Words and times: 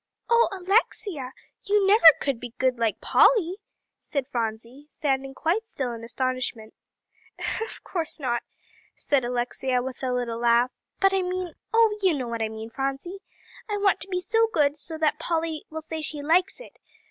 "Oh 0.31 0.47
Alexia, 0.51 1.31
you 1.63 1.85
never 1.85 2.07
could 2.19 2.39
be 2.39 2.55
good 2.57 2.79
like 2.79 2.99
Polly," 3.01 3.57
said 3.99 4.27
Phronsie, 4.27 4.87
standing 4.89 5.35
quite 5.35 5.67
still 5.67 5.91
in 5.93 6.03
astonishment. 6.03 6.73
"Of 7.63 7.83
course 7.83 8.19
not," 8.19 8.41
said 8.95 9.23
Alexia 9.23 9.79
with 9.83 10.01
a 10.01 10.11
little 10.11 10.39
laugh, 10.39 10.71
"but 10.99 11.13
I 11.13 11.21
mean 11.21 11.53
oh, 11.71 11.95
you 12.01 12.15
know 12.15 12.27
what 12.27 12.41
I 12.41 12.49
mean, 12.49 12.71
Phronsie. 12.71 13.19
I 13.69 13.77
want 13.77 13.99
to 13.99 14.07
be 14.07 14.23
good 14.51 14.75
so 14.75 14.97
that 14.97 15.19
Polly 15.19 15.65
will 15.69 15.81
say 15.81 16.01
she 16.01 16.23
likes 16.23 16.59
it. 16.59 16.79